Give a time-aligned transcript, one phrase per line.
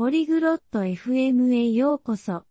[0.00, 2.44] ポリグロット FM へようこそ。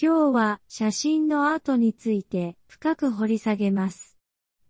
[0.00, 4.16] 今日は写真のアートについて深く掘り下げます。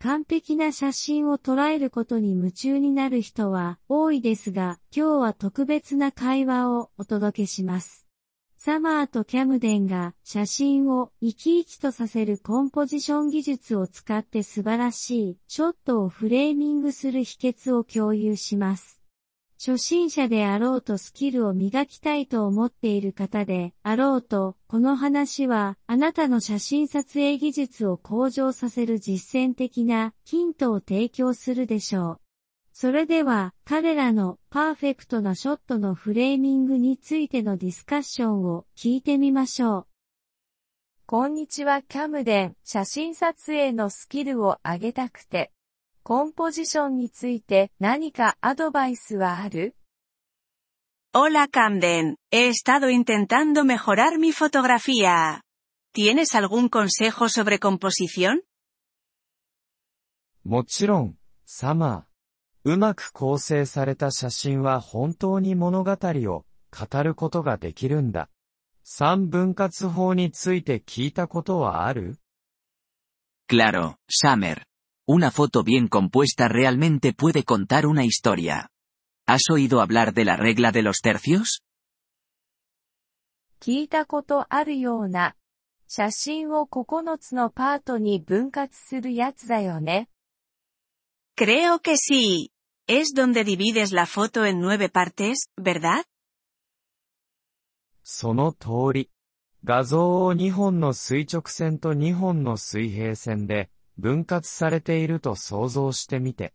[0.01, 8.09] 完璧な写真を捉えることに夢中になる人は多いですが、今日は特別な会話をお届けします。
[8.57, 18.96] サマーとキャムデンが写真を生き生きとさせるコンポジション技術を使って素晴らしいショットをフレーミングする秘訣を共有します。
[19.59, 32.21] 初心者であろうとスキルを磨きたいと思っている方であろうと、この話はあなたの写真撮影技術を向上させる実践的なヒントを提供するでしょう。
[32.75, 39.87] それでは彼らのパーフェクトなショットのフレーミングについてのディスカッションを聞いてみましょう。
[41.07, 42.57] こんにちはキャムデン。
[42.63, 45.53] 写真撮影のスキルを上げたくて
[46.09, 49.75] コンポジションについて何かアドバイスはある
[51.13, 55.41] Hola Camden, he estado intentando mejorar mi fotografía.
[55.93, 58.43] ¿Tienes algún consejo sobre composición?
[60.45, 62.71] もちろん、サマー。
[62.71, 68.29] うまく構成された写真は本当に物語を語ることができるんだ。
[68.85, 72.21] 三分割法について聞いたことはある
[73.51, 74.63] Claro, Summer.
[75.08, 78.70] Una foto bien compuesta realmente puede contar una historia.
[79.28, 81.62] ¿Has oído hablar de la regla de los tercios?
[91.36, 92.52] Creo que sí.
[92.88, 96.06] Es donde divides la foto en nueve partes, ¿verdad?
[98.04, 99.10] その通り。
[99.64, 106.53] 画像を2本の垂直線と2本の水平線で 分割されていると想像してみて、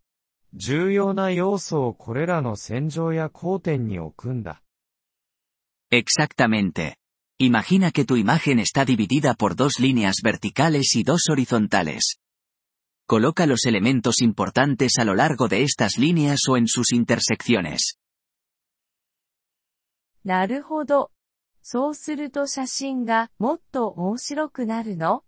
[0.53, 4.61] 重要な要素をこれらの線上や交点に置くんだ。
[5.91, 6.97] Exactamente.
[7.39, 12.19] Imagina que tu imagen está dividida por dos líneas verticales y dos horizontales.
[13.07, 17.97] Coloca los elementos importantes a lo largo de estas líneas o en sus intersecciones.
[20.23, 21.11] なるほど。
[21.63, 25.23] そうすると写真がもっと面白くなるの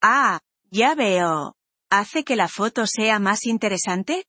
[0.00, 0.40] Ah,
[0.73, 1.55] Ya veo.
[1.89, 4.25] ¿Hace que la foto sea más interesante?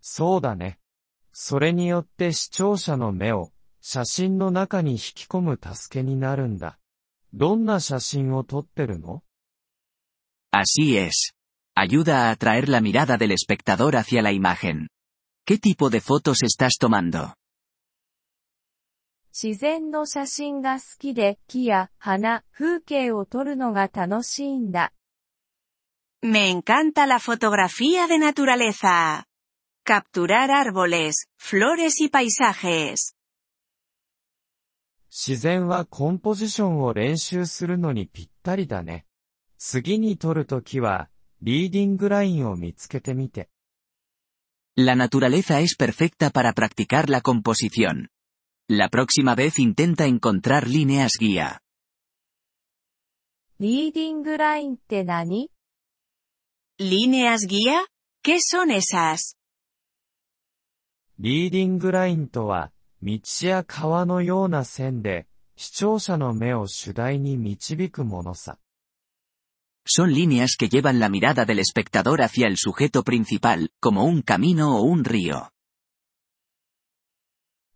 [0.00, 0.78] そうだね。
[1.32, 6.78] それによって視聴者の目を写真の中に引き込む助けになるんだ。
[7.32, 9.22] どんな写真を撮ってるの
[10.50, 11.34] Así es.
[11.76, 14.88] Ayuda a atraer la mirada del espectador hacia la imagen.
[15.46, 17.34] ¿Qué tipo de fotos estás tomando?
[19.35, 24.93] 自然の写真が好きで木や花、風景を撮るのが楽しいんだ。
[26.21, 29.25] Me encanta la fotografía de naturaleza.
[29.83, 33.15] Capturar árboles, flores y paisajes.
[35.09, 39.07] 自然はコンポジションを練習するのにぴったりだね。
[39.57, 41.09] 次に撮るときは、
[41.41, 43.49] リーディングラインを見つけてみて。
[44.77, 48.09] La naturaleza es perfecta para practicar la composición.
[48.68, 51.62] La próxima vez intenta encontrar líneas guía.
[53.58, 54.78] ¿Leading line
[56.78, 57.86] ¿Líneas guía?
[58.22, 59.34] ¿Qué son esas?
[61.18, 62.70] リーディングラインとは、
[63.02, 65.26] 道や川のような線で、
[65.56, 68.58] 視聴者の目を主題に導くものさ。
[69.84, 74.82] Son líneas que llevan la mirada del espectador hacia el sujeto principal, como un camino o
[74.82, 75.50] un río.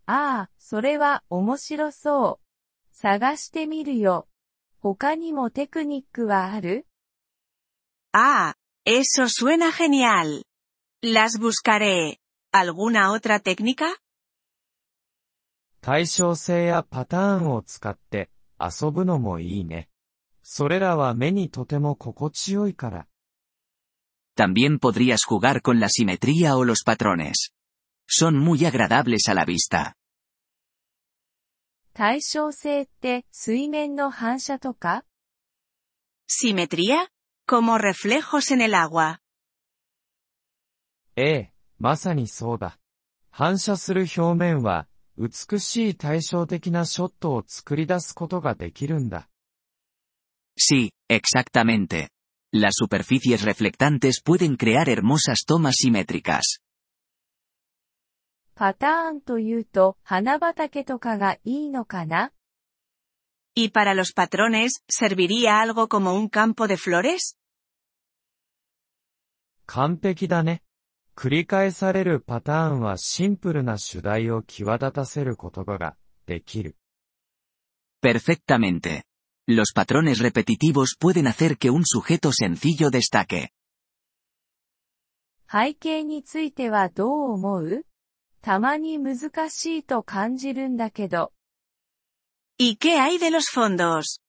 [0.07, 2.95] ああ、それは面白そう。
[2.95, 4.27] 探してみるよ。
[4.79, 6.87] 他にもテクニックはある
[8.13, 8.53] Ah,
[8.85, 10.43] eso suena genial.
[11.03, 12.19] Las buscaré.
[12.53, 13.97] ¿Alguna otra técnica?
[15.81, 18.29] 対称性やパターンを使って
[18.59, 19.89] 遊ぶのもいいね。
[20.41, 23.07] それらは目にとても心地よいから。
[24.37, 27.51] También podrías jugar con la simetría o los patrones.
[28.07, 29.96] Son muy agradables a la vista.
[31.97, 35.03] 対称性って水面の反射とか
[36.29, 37.07] ¿Simetría?
[37.47, 39.17] Como reflejos en el agua.
[41.15, 42.77] ええ、まさにそうだ。
[43.31, 49.27] 反射する表面は、美しい対照的なショットを作り出すことができるんだ。
[50.55, 52.09] Sí, exactamente.
[52.53, 56.59] Las superficies reflectantes pueden crear hermosas tomas simétricas.
[58.59, 62.31] パターンというと、花畑とかがいいのかな
[63.55, 67.37] ¿Y para los patrones, serviría algo como un campo de flores?
[69.67, 70.63] 完璧だね。
[71.15, 75.95] 繰り返されるパターンはシンプルな主題を際立たせることが
[76.25, 76.75] できる。
[78.03, 79.03] Perfectamente.
[79.47, 83.49] Los patrones repetitivos pueden hacer que un sujeto sencillo destaque.
[85.47, 87.85] 背景についてはどう思う
[88.41, 91.31] たまに難しいと感じるんだけど。
[92.59, 94.19] ¿Y qué hay de los fondos?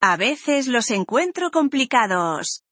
[0.00, 2.64] A veces los encuentro complicados.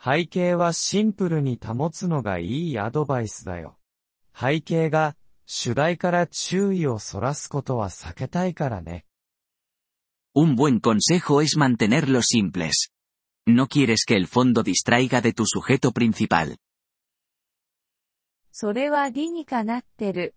[0.00, 3.78] 背景はシンプルに保つのがいいアドバイスだよ。
[4.38, 5.16] 背景が
[5.46, 9.06] 主題から注意をそらすことは避けたいからね。
[10.36, 12.92] Un buen consejo es mantenerlos simples.
[13.46, 16.58] No quieres que el fondo distraiga de tu sujeto principal.
[18.60, 20.34] それは理にかなってる。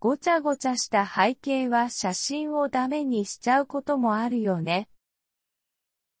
[0.00, 4.88] ごちゃごちゃした背景は写真をダメにしちゃうこともあるよね。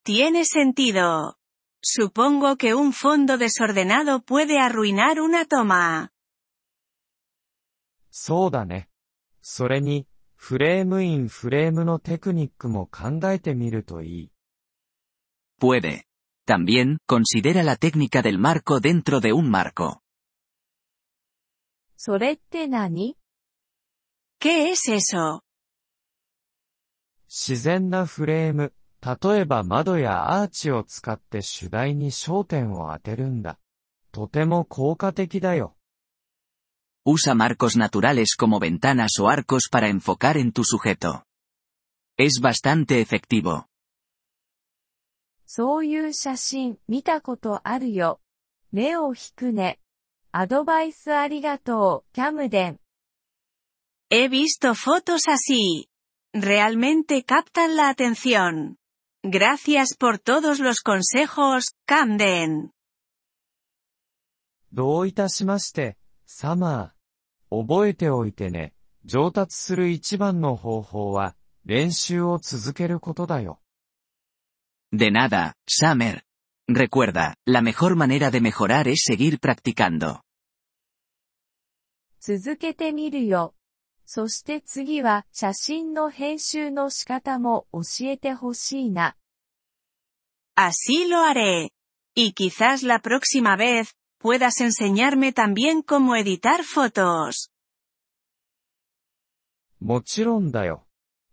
[0.06, 1.34] Tiene sentido.
[1.82, 6.10] Supongo que un fondo desordenado puede arruinar una toma.
[8.12, 8.88] そうだね。
[9.42, 10.06] それに、
[10.36, 14.32] フレームインフレームのテクニックも考えてみるといい。
[15.60, 16.04] Puede.
[16.46, 20.02] También, considera la técnica del marco dentro de un marco.
[22.02, 23.18] それって何
[24.40, 25.42] ¿Qué es eso?
[27.28, 33.58] 自然なフレーム、例えば窓やアーチを使って主題に焦点を当てるんだ。
[34.12, 35.76] とても効果的だよ。
[37.04, 41.24] Usa marcos naturales como ventanas o arcos para enfocar en tu sujeto.
[42.16, 43.66] Es bastante efectivo.
[45.44, 48.22] そういう写真見たことあるよ。
[48.72, 49.80] 目を引くね。
[50.32, 52.80] アドバイスありがとう、キャムデン。
[54.10, 55.88] He visto fotos así.
[56.32, 58.76] Realmente captan la atención.
[59.24, 62.70] Gracias por todos los consejos, Camden.
[64.72, 67.64] どういたしまして、サマー。
[67.66, 68.72] 覚えておいてね。
[69.04, 71.34] 上達する一番の方法は、
[71.64, 73.60] 練習を続けることだよ。
[74.92, 76.22] De nada, Summer.
[76.69, 80.21] Recuerda, la mejor manera de mejorar es seguir practicando.
[82.19, 83.53] 続けてみるよ。
[84.07, 89.15] そして次は写真の編集の仕方も教えてほしいな。
[90.55, 91.69] Así lo haré.
[92.15, 97.51] Y quizás la próxima vez, puedas enseñarme también cómo editar fotos.
[99.79, 100.87] もちろんだよ。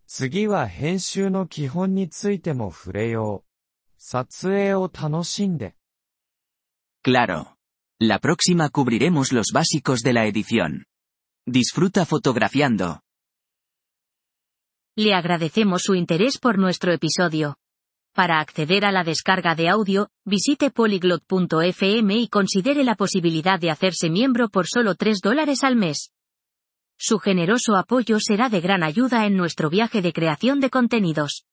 [0.06, 3.45] 次は編集の基本についても触れよう。
[3.98, 5.74] 撮影を楽しんで。
[7.02, 7.56] Claro.
[8.00, 10.86] La próxima cubriremos los básicos de la edición.
[11.46, 13.00] Disfruta fotografiando.
[14.96, 17.56] Le agradecemos su interés por nuestro episodio.
[18.12, 24.10] Para acceder a la descarga de audio, visite polyglot.fm y considere la posibilidad de hacerse
[24.10, 26.12] miembro por solo 3 dólares al mes.
[26.98, 31.46] Su generoso apoyo será de gran ayuda en nuestro viaje de creación de contenidos.